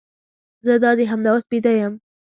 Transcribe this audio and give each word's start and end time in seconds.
زه 0.65 0.73
دادي 0.83 1.05
همدا 1.11 1.29
اوس 1.33 1.45
بیده 1.51 1.71
یم. 1.79 1.93